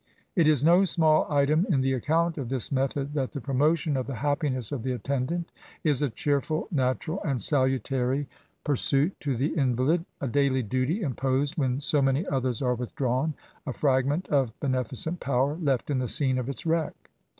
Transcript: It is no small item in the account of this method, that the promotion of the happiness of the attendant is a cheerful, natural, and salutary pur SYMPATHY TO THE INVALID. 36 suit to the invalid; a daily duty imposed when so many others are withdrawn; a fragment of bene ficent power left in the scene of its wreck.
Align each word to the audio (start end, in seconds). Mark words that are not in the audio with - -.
It 0.35 0.47
is 0.47 0.63
no 0.65 0.83
small 0.83 1.27
item 1.31 1.67
in 1.69 1.81
the 1.81 1.93
account 1.93 2.39
of 2.39 2.49
this 2.49 2.71
method, 2.71 3.13
that 3.13 3.33
the 3.33 3.39
promotion 3.39 3.95
of 3.95 4.07
the 4.07 4.15
happiness 4.15 4.71
of 4.71 4.81
the 4.81 4.93
attendant 4.93 5.51
is 5.83 6.01
a 6.01 6.09
cheerful, 6.09 6.67
natural, 6.71 7.21
and 7.21 7.39
salutary 7.39 8.25
pur 8.63 8.75
SYMPATHY 8.75 9.15
TO 9.19 9.35
THE 9.35 9.49
INVALID. 9.53 9.53
36 9.53 9.53
suit 9.53 9.55
to 9.55 9.55
the 9.55 9.61
invalid; 9.61 10.05
a 10.19 10.27
daily 10.27 10.63
duty 10.63 11.01
imposed 11.03 11.55
when 11.55 11.79
so 11.79 12.01
many 12.01 12.25
others 12.25 12.63
are 12.63 12.73
withdrawn; 12.73 13.35
a 13.67 13.73
fragment 13.73 14.27
of 14.29 14.59
bene 14.59 14.83
ficent 14.83 15.19
power 15.19 15.55
left 15.61 15.91
in 15.91 15.99
the 15.99 16.07
scene 16.07 16.39
of 16.39 16.49
its 16.49 16.65
wreck. 16.65 16.93